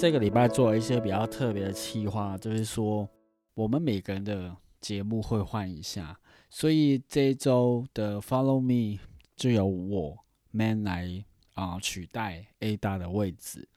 [0.00, 3.06] 这个礼拜做了一些比较特别的企划，就是说
[3.52, 8.98] 我们每个人的节目会换一下，所以这一周的 Follow Me
[9.36, 10.16] 就由我
[10.52, 11.22] Man 来
[11.52, 13.68] 啊取代 A 大的位置，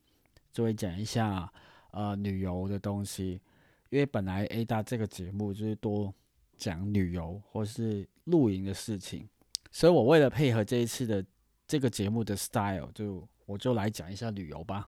[0.54, 1.52] 就会讲一下
[1.92, 3.42] 呃旅游的东西，
[3.90, 6.14] 因为本来 A 大这个节目就是多
[6.56, 9.28] 讲旅游或是露营的事情，
[9.74, 11.26] 所以我为了配合这一次的
[11.68, 14.88] 这个节目的 style，就我就来讲一下旅游吧。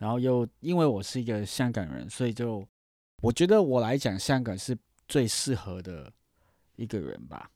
[0.00, 2.66] 然后又因为我是一个香港人，所以就
[3.20, 4.74] 我觉得我来讲香港是
[5.06, 6.10] 最适合的
[6.76, 7.50] 一个人吧。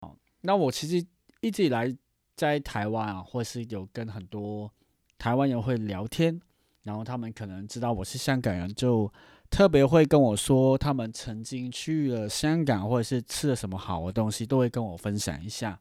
[0.00, 1.06] 哦，那我其实
[1.42, 1.94] 一直以来
[2.34, 4.72] 在台湾啊，或是有跟很多
[5.18, 6.40] 台湾人会聊天，
[6.84, 9.12] 然后他们可能知道我是香港人，就
[9.50, 15.78] 特别会跟我说他们曾经去了香港，或者是吃了什么好的东西，都会跟我分享一下。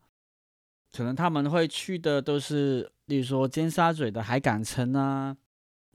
[0.92, 5.38] 可能他们会去的都是，例如说尖沙咀的海港城啊。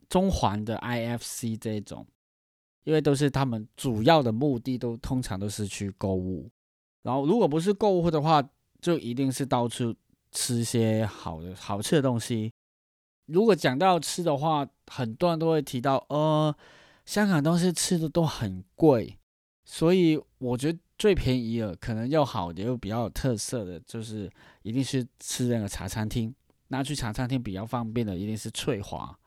[0.09, 2.07] 中环的 IFC 这种，
[2.85, 6.51] 因为都是他们主要的目的，都通常都是去购物。
[7.03, 8.43] 然后，如果不是购物的话，
[8.81, 9.95] 就一定是到处
[10.33, 12.53] 吃些好的、好吃的东西。
[13.27, 16.55] 如果讲到吃的话，很多人都会提到，呃，
[17.05, 19.19] 香港东西吃的都很贵，
[19.65, 24.31] 所以我觉得最便宜的，可能又好的又比较有特色的，就是
[24.63, 26.35] 一定是吃那个茶餐厅。
[26.69, 29.19] 那去茶餐厅比较方便的，一定是翠华。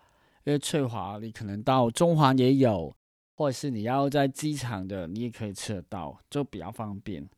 [0.43, 2.95] 因为翠华，你可能到中环也有，
[3.35, 7.29] 或者是你要在机场的，你也可以吃得到，就比较方便。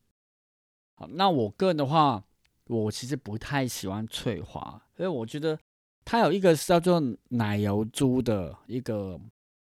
[0.96, 2.24] 好，那我个人的话，
[2.68, 5.60] 我其实不太喜欢翠华，因为我觉得
[6.06, 9.20] 它有一个叫做奶油猪的一个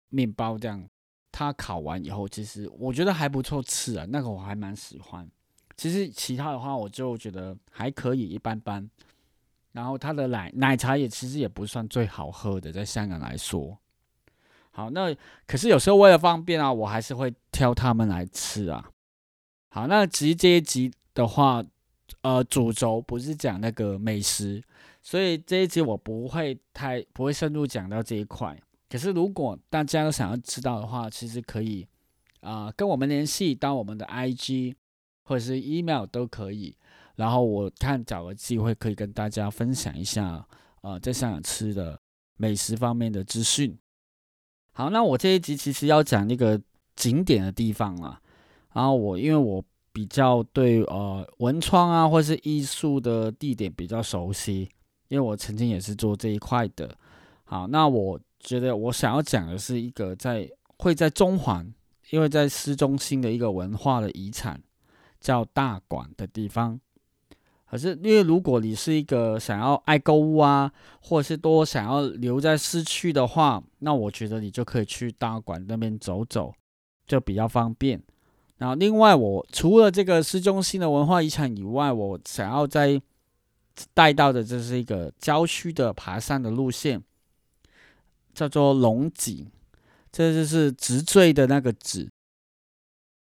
[0.09, 0.87] 面包，这样
[1.31, 5.27] 它烤完以后，其实我觉得还不错吃啊，那个我还蛮喜欢。
[5.77, 8.87] 其实其他的话，我就觉得还可以，一般般。
[9.71, 13.77] 然后它的奶奶茶也其实也不算最好喝的，在香港来说。
[14.71, 18.89] 好，那可是有时候为了方便啊，我还是会挑他们来吃啊。
[19.69, 21.63] 好，那其实这一集的话，
[22.21, 24.63] 呃，主轴不是讲那个美食，
[25.01, 28.57] 所以这一集我不会太不会深入讲到这一块。
[28.89, 31.87] 可是如果大家都想要知道的话，其实可以
[32.41, 34.75] 啊跟我们联系到我们的 IG
[35.23, 36.75] 或者是 email 都可以。
[37.15, 40.45] 然后我看找个机会可以跟大家分享一下，
[40.81, 41.99] 呃，在香港吃的
[42.37, 43.77] 美食方面的资讯。
[44.73, 46.59] 好，那我这一集其实要讲那个
[46.95, 48.19] 景点的地方了。
[48.73, 54.69] 然后我因为我比较对呃文创啊或是艺术的地点比较熟悉，
[55.09, 56.97] 因为我曾经也是做这一块的。
[57.43, 61.71] 好，那我觉得我想要讲的是一个在会在中环，
[62.09, 64.63] 因为在市中心的一个文化的遗产
[65.19, 66.79] 叫大馆的地方。
[67.71, 70.69] 可是，因为如果你是一个想要爱购物啊，
[71.01, 76.53] 或者是多想要留在市区的话，那我觉得你就可以去大馆那边走走，
[77.07, 78.03] 就比较方便。
[78.57, 83.01] 然后，另外我除了这个市中心的文化遗产以外，我想要再
[83.93, 87.01] 带到的这是一个郊区的爬山的路线，
[88.33, 89.47] 叫做龙井，
[90.11, 92.09] 这就是直坠的那个直。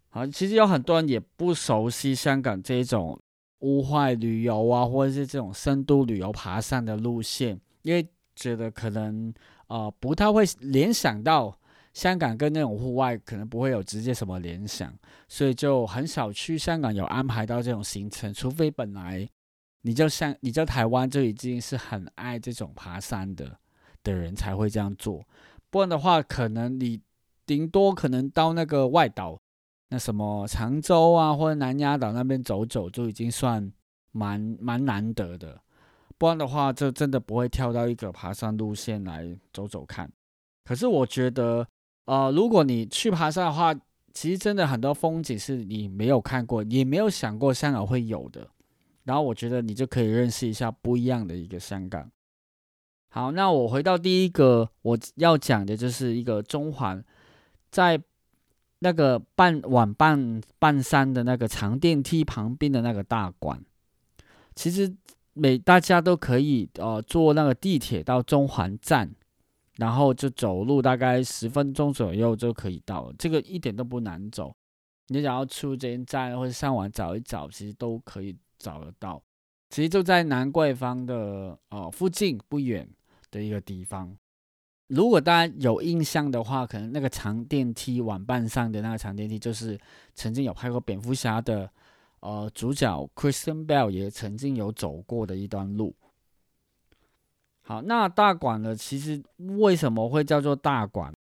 [0.07, 3.19] 好，其实有很多人也不熟悉香港这种。
[3.59, 9.33] 屋外旅游啊，或者是这种深度旅游爬山的路线，因为觉得可能
[9.67, 11.57] 呃不太会联想到
[11.93, 14.93] 香港跟那种户外，可能不会有直接什么联想，
[15.27, 18.31] 所以就很少去香港有安排到这种行程。
[18.33, 19.27] 除非本来
[19.81, 23.57] 你就像你在台湾就已经是很爱这种爬山的
[24.03, 25.25] 的人才会这样做，
[25.71, 27.01] 不然的话，可能你
[27.45, 29.39] 顶多可能到那个外岛。
[29.89, 33.71] 那什么常州啊，或者南丫岛那边走走，就已经算
[34.11, 35.61] 蛮蛮难得的。
[36.17, 40.11] 不然的话，就真的不会跳到一个爬山路线来走走看。
[40.65, 41.65] 可是我觉得，
[42.03, 43.73] 呃，如果你去爬山的话，
[44.13, 48.45] 其实真的很多风景是你没有看过，也没有想过香港会有的。
[49.05, 52.11] 然后我觉得你就可以认识一下不一样的一个香港。
[53.09, 57.01] 好，那我回到第一个我要讲的就是一个中环，
[57.71, 58.03] 在。
[58.79, 63.59] 那个半晚半半山的那个长电梯旁边的那个大馆，
[64.55, 64.95] 其实
[65.33, 69.09] 每大家都可以呃坐那个地铁到中环站，
[69.77, 74.55] 然后就走路大概十分钟左右就可以到，这个一点都不难走。
[75.07, 79.21] 你想要出这间站或者上网找一找，其实都可以找得到。
[79.69, 82.87] 其实就在南桂坊的呃附近不远
[83.31, 84.15] 的一个地方。
[84.87, 89.77] 如果大家有印象的话，可能那个长电梯晚半上的那个长电梯，就是
[90.13, 91.69] 曾经有拍过蝙蝠侠的，
[92.21, 95.93] 呃，主角 Kristen Bell 也曾经有走过的一段路。
[97.61, 98.73] 好，那大馆呢？
[98.73, 99.21] 其实
[99.59, 101.13] 为什么会叫做大馆？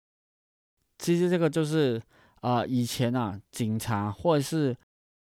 [0.99, 2.03] 其实这个就是
[2.43, 4.77] 啊，以前啊，警察或者是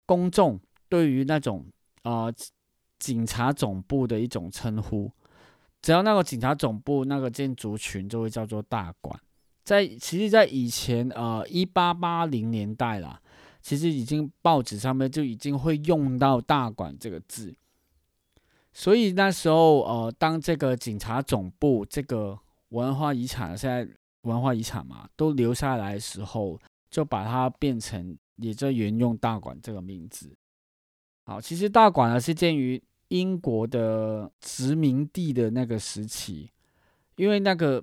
[0.06, 0.58] 公众
[0.88, 1.64] 对于那种
[2.02, 2.26] 啊
[2.98, 5.08] 警察总部的一种称呼。
[5.84, 9.20] 只要那个警察总部那个建筑群就会叫做大馆。
[9.64, 13.20] 在其实，在以前呃一八八零年代啦，
[13.60, 17.54] 其实已经报纸上面就已经会用到大馆这个字。
[18.72, 22.38] 所以那时候，呃，当这个警察总部这个
[22.70, 23.87] 文化遗产，现在
[24.22, 26.58] 文化遗产嘛，都留下来的时候，
[26.90, 30.34] 就把它变成，也就沿用大馆这个名字。
[31.26, 32.82] 好，其实大馆呢是建于
[33.14, 36.50] 英国的殖民地的那个时期，
[37.14, 37.82] 因为那个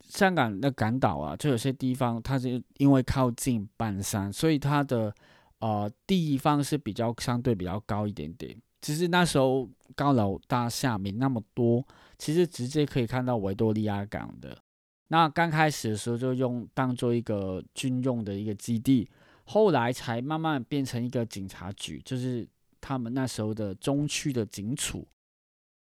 [0.00, 5.14] 香港的港岛啊，就有些地方它是因为靠近半山，所以它的
[5.60, 8.60] 呃地方是比较相对比较高一点点。
[8.82, 11.86] 其实那时候高楼大厦没那么多，
[12.18, 14.58] 其实直接可以看到维多利亚港的。
[15.06, 19.08] 那刚开始的时候就用当做一个军用的一个基地，
[19.44, 22.44] 后来才慢慢变成一个警察局，就是
[22.84, 25.08] 他们那时候的中区的警署。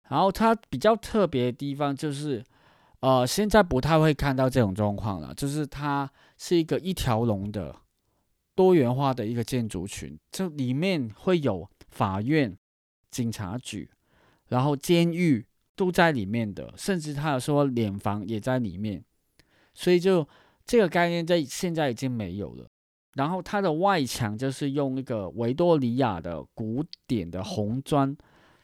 [0.10, 2.44] 然后它比较特别的地方就是，
[3.02, 7.76] 呃，现在不太会看到这种状况了，就是它是一个一条龙的
[8.56, 12.58] 多元化的一个建筑群，这里面会有法院。
[13.10, 13.90] 警察局，
[14.50, 15.44] 然后监狱
[15.76, 19.04] 都在里面的，甚至他有说脸房也在里面，
[19.74, 20.28] 所以就
[20.66, 22.67] 这个概念在现在已经没有了。
[23.18, 28.16] 然后它的外墙就是用一个维多利亚的古典的红砖，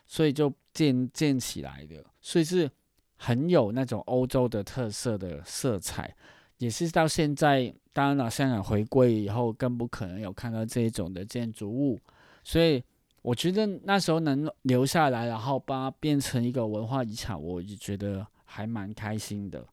[0.08, 2.70] 所以就建建起来的，所以是
[3.18, 6.16] 很有那种欧洲的特色的色彩，
[6.60, 12.00] 也是到现在，当然了，香港回归以后更不可能有看到这种的建筑物，
[12.44, 12.82] 所以。
[13.24, 19.66] 我觉得那时候能留下来，然后把它变成一个文化遗产，我就觉得还蛮开心的。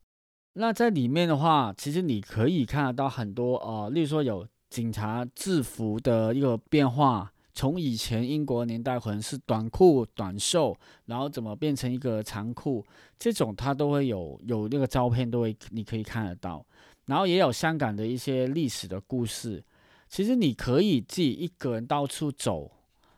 [0.52, 10.74] 那在里面的话，其实你可以看得到很多呃，例如说有警察制服的一个变化，从以前英国年代可能是短裤短袖，
[11.06, 12.82] 然后怎么变成一个长裤，
[13.18, 16.64] 这种它都会有有那个照片都会你可以看得到。
[17.06, 19.62] 然后也有香港的一些历史的故事，
[20.08, 22.70] 其实你可以自己一个人到处走。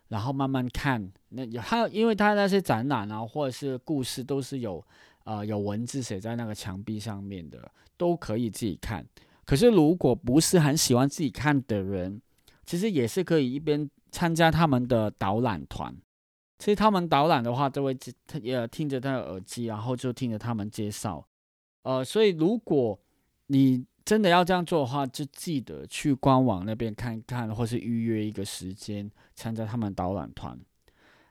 [0.09, 4.85] 然后慢慢看，那还有，因为他那些展览啊，或者是故事，都是有，
[5.25, 7.67] 呃，有文字写在那个墙壁上面的，
[7.97, 9.03] 都可以自己看。
[9.53, 12.23] 可是如果不是很喜欢自己看的人，
[12.65, 15.95] 其实也是可以一边参加他们的导览团。
[16.59, 17.95] 其实他们导览的话，都会
[18.41, 21.23] 也听着他的耳机，然后就听着他们介绍。
[21.83, 22.99] 呃，所以如果
[23.49, 30.59] 你真的要这样做的话，就记得去官网那边看看，或是预约一个时间参加他们导览团。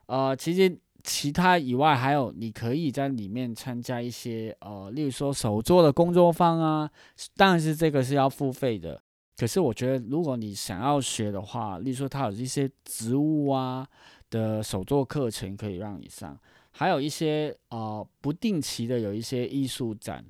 [0.05, 6.89] 呃，其实其他以外，还有你可以在里面参加一些呃，例如说手作的工作坊啊。
[7.35, 9.01] 当然是这个是要付费的。
[9.37, 13.87] 可是我觉得，如果你想要学的话，例如说它有一些植物啊
[14.29, 16.37] 的手作课程可以让你上，
[16.71, 20.23] 还有一些呃不定期的有一些艺术展。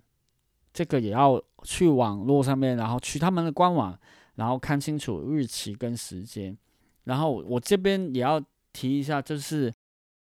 [0.73, 3.99] 这个也要去网络上面，然后去他们的官网，
[4.35, 6.57] 然后看清楚日期跟时间。
[7.03, 8.41] 然后我这边也要
[8.71, 9.73] 提一下，就是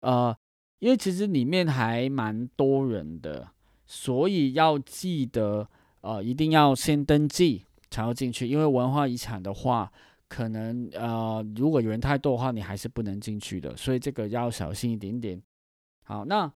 [0.05, 0.37] 呃，
[0.79, 3.49] 因为其实里面还蛮多人的，
[3.85, 5.67] 所以要记得
[6.01, 8.47] 呃，一定要先登记才要进去。
[8.47, 9.91] 因为文化遗产的话，
[10.27, 13.75] 可能呃，如果有人太多的话，你还是不能进去的。
[13.75, 15.41] 所以这个要小心一点点。
[16.03, 16.51] 好，那。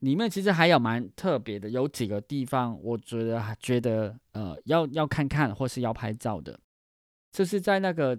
[0.00, 6.60] 里面其实还有蛮特别的，有几个地方我觉得还觉得呃要要看看或是要拍照的，
[7.32, 8.18] 就是在那个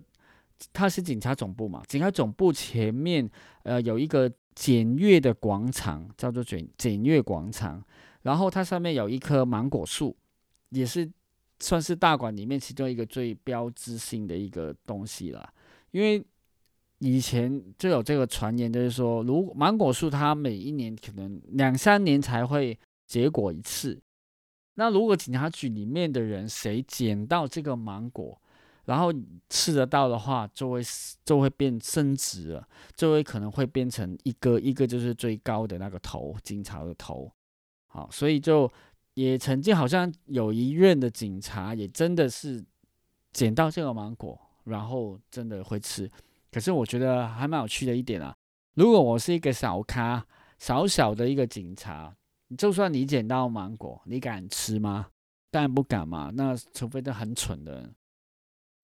[0.74, 3.30] 它是警察总部嘛，警察总部前面
[3.62, 7.84] 呃有一个检阅的广场，叫做检检阅广场，
[8.24, 10.16] 然后它上面有一棵芒果树，
[10.70, 11.08] 也是
[11.60, 15.54] 算是大馆里面其中一个最标志性的一个东西了，
[15.92, 16.26] 因为。
[17.00, 24.02] 以前就有这个传言，就是说，如芒果树它每一年可能两三年才会结果一次。
[24.76, 28.42] 那如果警察局里面的人谁捡到这个芒果，
[28.86, 29.12] 然后
[29.50, 30.82] 吃得到的话，就会
[31.24, 37.32] 就会变升值了，就会可能会变成一个一个就是最高的那个头，警察的头。
[37.88, 38.72] 好，所以就
[39.14, 42.64] 也曾经好像有一任的警察也真的是
[43.32, 46.10] 捡到这个芒果，然后真的会吃。
[46.52, 48.36] 可是我觉得还蛮有趣的一点啊，
[48.76, 50.26] 如果我是一个小咖、
[50.60, 52.16] 小小的一个警察，
[52.58, 55.08] 就算你捡到芒果，你敢吃吗？
[55.52, 56.32] 当然不敢嘛。
[56.34, 57.96] 那除非是很蠢的人，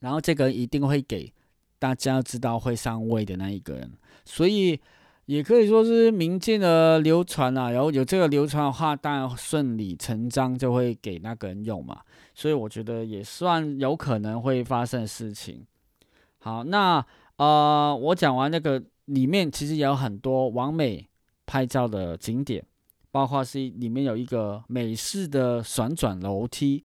[0.01, 1.33] 然后这个一定会给
[1.79, 3.91] 大家知道会上位的那一个人。
[4.25, 4.77] 所以
[5.25, 7.71] 也可以说是民间的流传啊。
[7.71, 12.01] 然后有这个流传的话，当然顺理成章就会给那个人用嘛。
[12.35, 15.65] 所以我觉得也算有可能会发生的事情。
[16.39, 17.05] 好，那
[17.37, 21.07] 呃，我讲完那个里面其实也有很多完美
[21.45, 22.63] 拍照的景点，
[23.11, 26.83] 包括是里面有一个美式的旋转楼梯。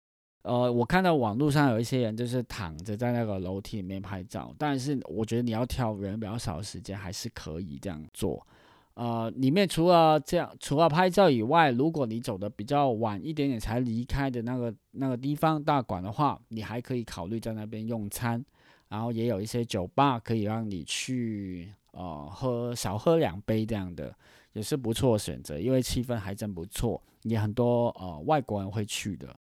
[0.43, 8.45] 呃，我看到网络上有一些人就是躺着在那个楼梯里面拍照，但是我觉得你要挑人比较少的时间，还是可以这样做。
[8.93, 18.43] 呃，里面除了这样，除了拍照以外，如果你走的比较晚一点点才离开的那个那个地方大馆的话，你还可以考虑在那边用餐，
[18.87, 24.13] 然后也有一些酒吧可以让你去呃喝少喝两杯这样的，
[24.53, 29.33] 也是不错的选择，因为气氛还真不错，也很多呃外国人会去的。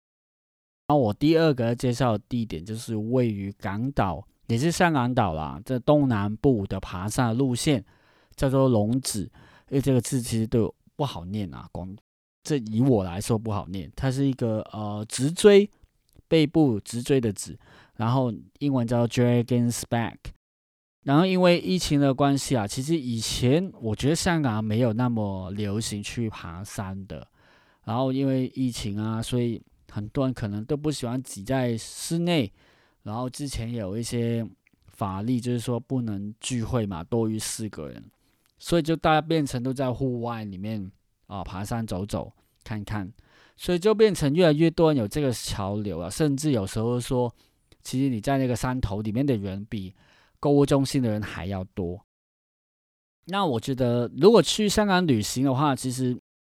[0.88, 7.85] 然后我第二个介绍的地点就是位于港岛，也是香港岛啦，这东南部的爬山路线
[8.35, 9.30] 叫做龙子。
[9.68, 11.95] 因为这个字其实都不好念啊，光
[12.42, 13.92] 这以我来说不好念。
[13.95, 15.71] 它是一个呃直锥
[16.26, 17.59] 背部直锥的字，
[17.97, 20.16] 然后英文叫 Dragon's Back。
[21.04, 27.28] 然后因为疫情的关系啊，其实以前我觉得香港没有那么流行去爬山的。
[27.85, 32.52] 然后因为疫情啊，所以很多人可能都不喜欢挤在室内。
[33.02, 34.47] 然后之前有一些
[34.88, 38.04] 法律，就是说不能聚会嘛，多于四个人。
[38.59, 40.90] 所以就大家变成都在户外里面
[41.26, 42.33] 啊爬山走走
[42.64, 43.11] 看看，
[43.57, 47.33] 所以就变成越来越多人有这个潮流啊，甚至有时候说，
[47.83, 49.95] 其实你在那个山头里面的人比
[50.40, 52.04] 购物中心的人还要多。
[53.26, 56.18] 那我觉得如果去香港旅行的话，其实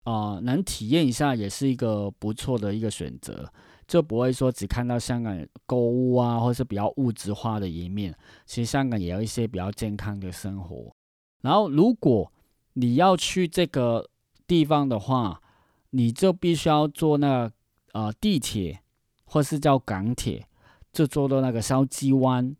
[0.09, 3.51] 啊能体验一下也是一个不错的一个选择，
[3.87, 8.15] 就不会说只看到香港购物啊，或是比较物质化的一面。
[8.45, 10.91] 其实香港也有一些比较健康的生活。
[11.41, 12.31] 然后，如果
[12.73, 14.09] 你要去这个
[14.47, 15.41] 地方的话，
[15.91, 17.51] 你就必须要坐那
[17.93, 18.81] 呃地铁，
[19.25, 20.47] 或是叫港铁，
[20.91, 22.55] 就坐到那个筲箕湾。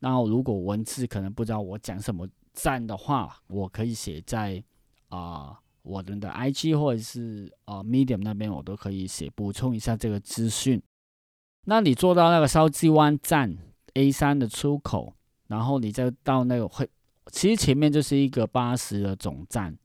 [0.00, 4.62] 然后，如果文字可能不知道我讲什么站的话，我可以写在
[5.08, 10.80] 啊我们的 IG 或者是呃 Medium 那边，我都可以写补充一下这个资讯。
[11.66, 13.56] 那你坐到那个筲箕湾站
[13.94, 15.14] A 三的出口，
[15.48, 16.88] 然后你再到那个会。
[17.30, 19.76] 其实前面就是一个巴士的总站，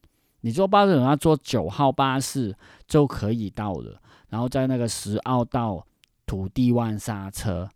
[0.42, 2.56] 你坐巴士总站坐九号巴士
[2.88, 5.86] 就可以到了，然后在那个十澳道
[6.26, 7.70] 土地湾下车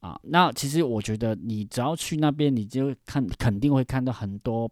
[0.00, 0.18] 啊。
[0.24, 4.68] 那其实我觉得你只要去那边，你就看肯定会看到很多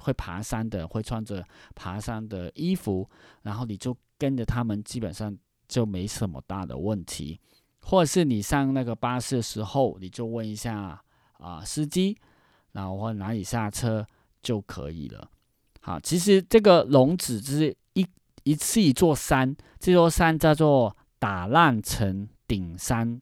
[0.00, 3.08] 会爬山的，会穿着爬山的衣服，
[3.42, 5.36] 然后你就跟着他们，基本上
[5.68, 7.40] 就没什么大的问题。
[7.80, 11.02] 或者是你上那个巴士的时候，你就问一下
[11.34, 12.16] 啊司机。
[12.72, 14.06] 然后或哪里下车
[14.42, 15.30] 就可以了。
[15.80, 18.06] 好，其实这个龙子就是一
[18.42, 23.18] 一次一座山，这座山叫做打烂城顶山。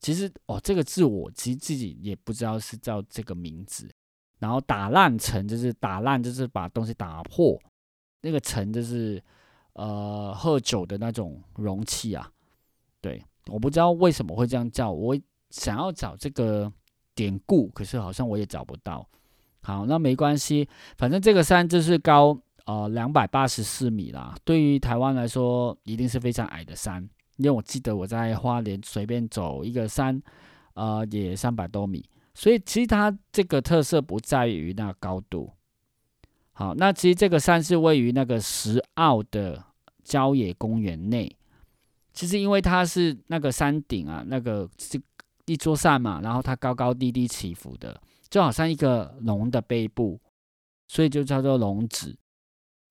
[0.00, 3.91] 其实哦，这个字我其实自己也不知道是叫这个名字。
[4.42, 7.56] 然后打烂城就是打烂，就是把东西打破。
[8.20, 9.22] 那个城就是
[9.74, 12.28] 呃喝酒的那种容器啊。
[13.00, 14.90] 对，我不知道为什么会这样叫。
[14.90, 15.16] 我
[15.50, 16.70] 想要找这个。
[17.14, 19.06] 典故，可是好像我也找不到。
[19.60, 22.34] 好，那没关系，反正这个山就是高
[22.64, 24.34] 呃两百八十四米啦。
[24.44, 27.06] 对于台湾来说，一定是非常矮的山，
[27.36, 30.22] 因为我记得我在花莲随便走一个山，
[30.72, 32.02] 呃，也三百多米。
[32.34, 35.52] 所以其实它这个特色不在于那高度。
[36.52, 39.64] 好，那其实这个山是位于那个石澳的
[40.04, 41.34] 郊野公园内。
[42.12, 45.00] 其实因为它是那个山顶啊，那个是。
[45.46, 50.20] 一座山嘛，然后它高高低低起伏的，就好像一个龙的背部，
[50.86, 52.16] 所以就叫做龙子。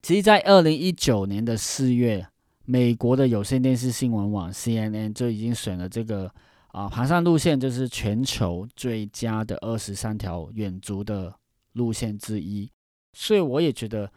[0.02, 2.28] 其实，在二零一九年的四月，
[2.66, 6.32] 美国的有线电视新闻网 CNN 就已经选了这个
[6.72, 11.34] 啊爬山路线，就是全球最佳的二十三条远足的
[11.72, 12.70] 路线之一。
[13.12, 14.10] 所以我也觉得，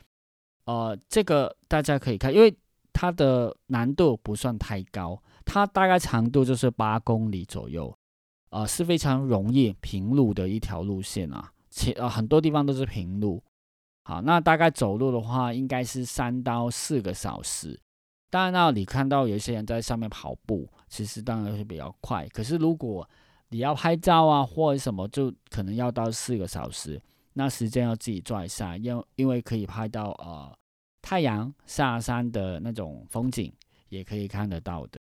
[0.66, 2.56] 呃，这个大家可以看，因为
[2.92, 7.96] 它的难度不算太高，它大概长度就是八公里左右。
[8.52, 13.44] 啊，是非常容易平路的一条路线啊，且啊很多地方都是平路。
[14.06, 17.78] 好，那大概走路的话，应该是三到四个小时。
[18.30, 22.28] 当然，那你看到有一些人在上面跑步，其实当然是比较快。
[22.30, 23.08] 可是如果
[23.50, 27.02] 你要拍照啊或者什么，就可能要到四个小时。
[27.38, 30.58] 那时间要自己抓一下，因因为可以拍到呃
[31.02, 33.54] 太阳下山的那种风景，
[33.90, 34.98] 也可以看得到的。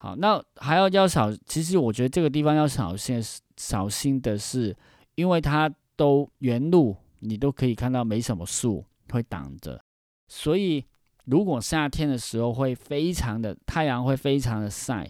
[0.00, 3.22] 好，那还要要小，其实我觉得这个地方要小心，
[3.56, 4.76] 小心的是，
[5.14, 9.80] 因为它都原路你都可以看到没什么树会挡着，
[10.26, 10.84] 所以
[11.24, 15.08] 如果夏天的时候会非常的太阳会非常的晒，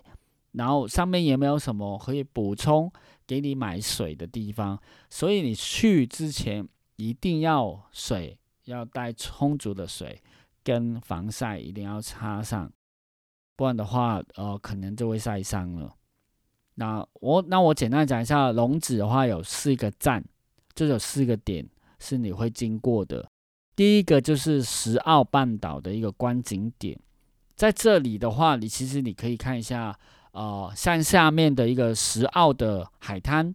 [0.52, 2.92] 然后上面也没有什么可以补充
[3.26, 4.78] 给你买水的地方，
[5.09, 10.21] 所以你去之前一定要水要带充足的水，
[10.62, 12.71] 跟防晒一定要擦上，
[13.57, 15.97] 不然的话，呃，可能就会晒伤了。
[16.75, 20.23] 那我那我简单讲一下，龙子的话有四个站，
[20.75, 21.66] 就有四个点
[21.99, 23.31] 是你会经过的。
[23.74, 26.98] 第一个就是石澳半岛的一个观景点，
[27.54, 29.98] 在这里的话，你其实你可以看一下，
[30.32, 33.54] 呃，像下面的一个石澳的海滩，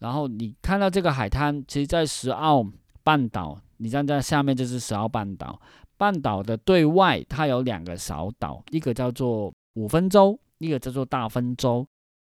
[0.00, 2.66] 然后你看到这个海滩，其实，在石澳
[3.02, 5.60] 半岛，你站在下面就是石澳半岛，
[5.96, 11.86] 半岛的对外它有两个小岛，一个叫做五分洲，一个叫做大分洲。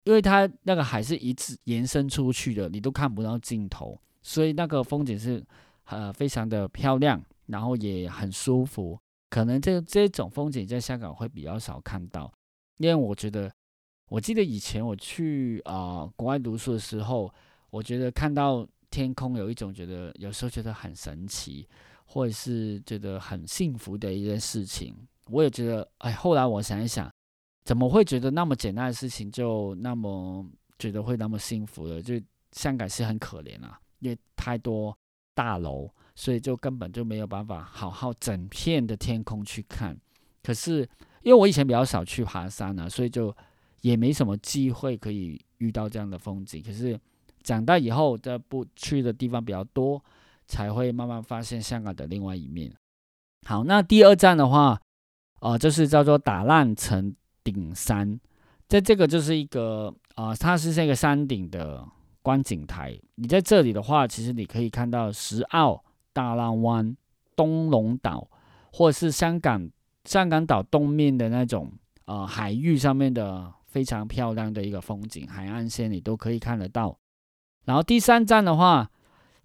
[0.03, 5.45] 因为它那个海是一直延伸出去的，你都看不到尽头，所以那个风景是
[5.91, 8.99] 呃非常的漂亮，然后也很舒服。
[9.29, 12.31] 可能这这种风景在香港会比较少看到，
[12.77, 13.49] 因为我觉得，
[14.09, 17.33] 我记得以前我去啊国外读书的时候，
[17.69, 21.67] 我觉得看到天空有一种觉得有时候觉得很神奇，
[22.05, 24.95] 或者是觉得很幸福的一件事情。
[25.29, 27.09] 我也觉得，哎，后来我想一想。
[27.63, 30.43] 怎么会觉得那么简单的事情就那么
[30.79, 32.01] 觉得会那么幸福的？
[32.01, 32.19] 就
[32.53, 34.97] 香港是很可怜啊，因为太多
[35.33, 39.97] 大楼，所以就根本就没有办法好好整片的天空去看。
[40.43, 40.79] 可是
[41.21, 43.35] 因为我以前比较少去爬山啊，所以就
[43.81, 46.61] 也没什么机会可以遇到这样的风景。
[46.61, 46.99] 可是
[47.43, 50.03] 长大以后，在不去的地方比较多，
[50.47, 52.73] 才会慢慢发现香港的另外一面。
[53.47, 54.79] 好，那第二站的话，
[55.39, 57.15] 呃，就是叫做打烂城。
[57.43, 58.19] 顶山，
[58.67, 61.83] 在这个就是一个啊，它是这个山顶的
[62.21, 62.99] 观景台。
[63.15, 66.95] 你在这里的话，其实你可以看到石澳、大浪湾、
[67.35, 68.27] 东龙岛，
[68.71, 69.69] 或者是香港
[70.05, 71.71] 香港岛东面的那种
[72.05, 76.97] 呃海域上面的非常漂亮的一个风景，海岸线你都可以看得到。
[77.65, 78.89] 然后第三站的话，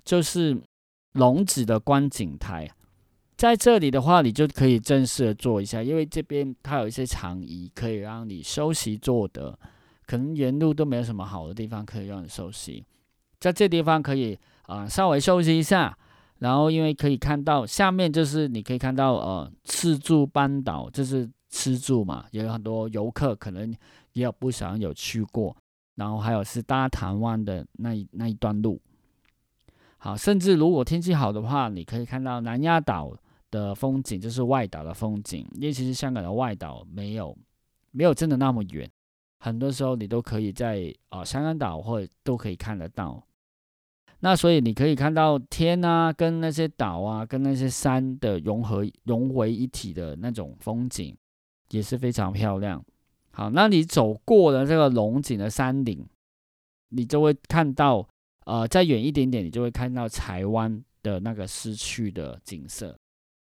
[0.05, 0.61] 就是
[1.13, 2.69] 龙子的观景台。
[3.37, 9.59] 在这里的话，你就可以正式的坐一下，因为这边它有一些长椅可以让你休息坐的，
[10.07, 12.85] 可能沿路都没有什么好的地方可以让你休息，
[13.41, 15.97] 在这地方可以啊稍微休息一下，
[16.39, 23.71] 然后因为可以看到下面就是你可以看到呃赤柱半岛，就是赤柱嘛，也有很多游客可能
[24.13, 25.57] 也有不少有去过，
[25.97, 28.81] 然后还有是大潭湾的那一那一段路，
[29.99, 33.17] 好，甚至如果天气好的话，你可以看到南丫岛。
[33.49, 37.35] 的风景就是外岛的风景，因为其实香港的外岛没有
[37.93, 38.91] 没有真的那么远，
[39.47, 43.23] 很多时候你都可以在啊香港岛或者都可以看得到。
[44.19, 51.17] 那所以你可以看到天啊，跟那些岛啊，跟那些山的融合融为一体的那种风景，
[51.71, 52.85] 也是非常漂亮。
[53.31, 56.05] 好，那你走过了这个龙井的山顶，
[56.89, 58.05] 你就会看到
[58.47, 62.99] 呃再远一点点，你就会看到台湾的那个失去的景色。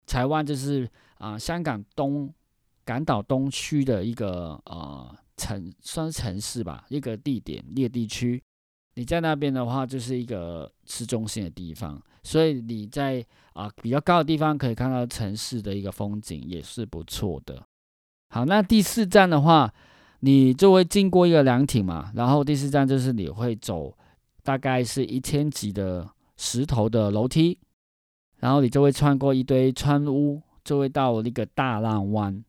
[0.04, 2.30] 台湾就是啊，香港东
[2.84, 8.42] 港岛东区的一个呃城，算城市吧，一个地点，一个地区。
[8.94, 17.62] 你在那边的话，就是一个市中心的地方，所以你在啊比较高的地方可以看到城市的一个风景，也是不错的。
[18.30, 19.72] 好，那第四站的话，
[20.20, 23.96] 你就会经过一个凉亭嘛，然后第四站就是你会走
[24.42, 27.58] 大概是一千级的石头的楼梯。
[28.38, 32.44] 然后你就会穿过一堆穿屋，就会到那个大浪湾。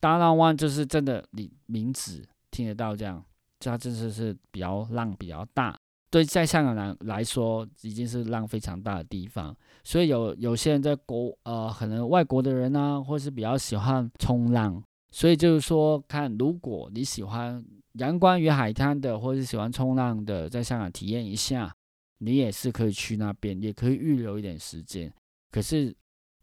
[0.00, 3.22] 大浪湾就是真的，你名字听得到这样，
[3.60, 5.78] 它真的是比较浪比较大。
[6.10, 9.56] 对，在香港来来说，已经是浪非常大的地方。
[9.84, 14.82] 所以有有些人在国呃，可能外国的人呢，或是比较喜欢冲浪。
[15.12, 21.72] 所以就是说，看如果你喜欢阳光与海滩的，或是喜欢冲浪的，在香港体验一下，
[22.18, 25.12] 你也是可以去那边，也可以预留一点时间。
[25.52, 25.94] 可是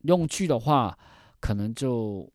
[0.04, 0.98] 用去的话，
[1.42, 2.30] 可能就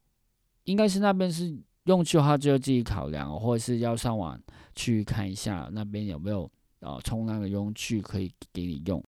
[0.64, 4.40] 应该是那边是用具的话，就要自己考量，或者是要上网
[4.74, 9.02] 去看一下那边有没有啊冲浪的用具可以给你用。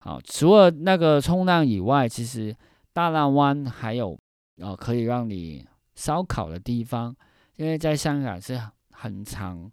[0.00, 2.56] 好，除了那个冲浪以外，其实
[2.92, 4.18] 大浪湾还有
[4.60, 7.14] 啊可以让你烧烤的地方，
[7.56, 9.70] 因为在香港是很常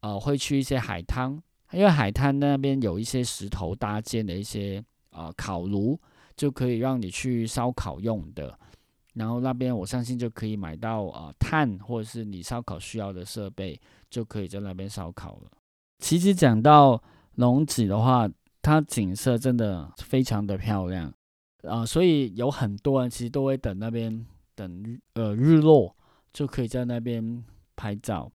[0.00, 1.40] 呃会去一些海滩，
[1.72, 6.00] 因为海滩那边有一些石头搭建的一些啊烤炉。
[6.36, 8.58] 就可以让你去烧烤用的，
[9.14, 15.50] 然后那边我相信就可以买到啊炭或者是你烧烤需要的设备，就可以在那边烧烤了。
[15.98, 17.02] 其实讲到
[17.36, 18.28] 龙子的话，
[18.60, 21.12] 它景色真的非常的漂亮
[21.62, 25.94] 啊，所以有很多人其实都会等那边等呃日落，
[26.32, 27.44] 就可以在那边
[27.76, 28.30] 拍照。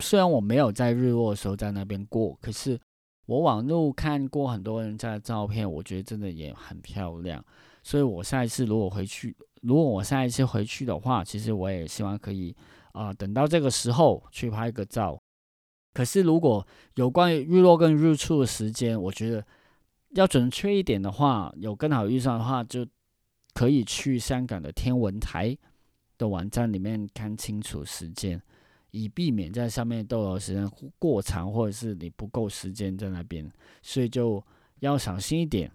[0.00, 2.78] 虽然我没有在日落的时候在那边过，可是
[3.26, 7.44] 我网络看过很多人家的照片，我觉得真的也很漂亮。
[7.82, 12.54] 所以我下一次如果回去，如果我下一次回去的话，其实我也希望可以
[12.92, 15.20] 啊，等到这个时候去拍个照。
[15.92, 19.44] 可是如果有关于日落跟日出的时间，我觉得
[20.10, 22.86] 要准确一点的话，有更好预算的话，就
[23.54, 25.56] 可以去香港的天文台
[26.16, 28.40] 的网站里面看清楚时间，
[28.92, 33.50] 以避免在上面逗留时间过长，或者是你不够时间在那边，
[33.82, 34.42] 所以就
[34.80, 35.70] 要小心一点。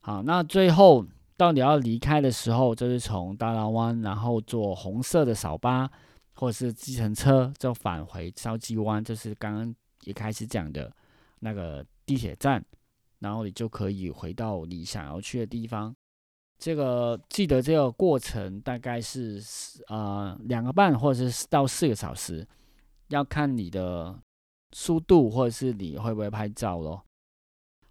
[0.00, 1.06] 好，那最后。
[1.38, 5.88] 到你要离开的时候，就是从大浪湾，然后坐红色的扫巴
[6.34, 10.92] 或者是计程车，就返回筲箕湾，就是刚刚一开始讲的
[11.38, 12.62] 那个地铁站，
[13.20, 15.94] 然后你就可以回到你想要去的地方。
[16.58, 19.40] 这个记得这个过程大概是
[19.86, 22.44] 呃两个半或者是到四个小时，
[23.10, 24.18] 要看你的
[24.72, 27.04] 速度或者是你会不会拍照咯。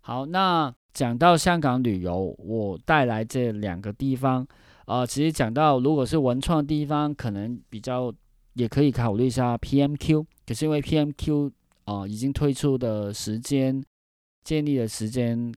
[0.02, 0.76] 好，那。
[0.98, 4.44] 讲到香港旅游，我带来这两个地方，
[4.88, 8.12] 呃，其实讲到如果是文创地方，可能比较
[8.54, 11.52] 也可以考虑一下 PMQ，可是因为 PMQ
[11.86, 13.80] 啊已经推出的时间、
[14.44, 15.54] 建立的时间、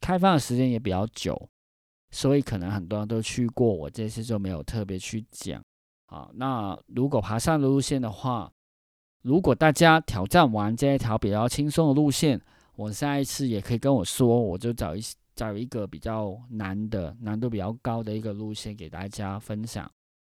[0.00, 1.40] 开放的时间也比较久，
[2.10, 5.62] 所以可能很多人都去过，我这次就没有特别去讲。
[6.06, 8.50] 啊，那如果爬山的路线的话，
[9.22, 12.40] 如果大家挑战完这一条比较轻松的路线。
[12.76, 15.00] 我下一次也可以跟我说，我就找一
[15.34, 19.90] 找一个比较难的、难度比较高的一个路线给大家分享，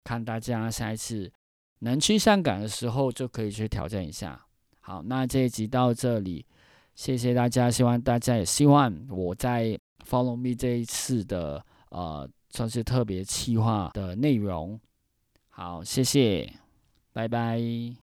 [0.05, 1.31] 看大家下一次
[1.81, 4.41] 能去香港的时候就可以去挑战一下。
[4.81, 6.47] 好，那这一集到这里，
[6.95, 14.81] 谢谢大家，希望大家也希望我在 Follow Me 这一次的呃算是特别企划的内容。
[15.49, 16.53] 好，谢谢，
[17.13, 17.99] 拜拜。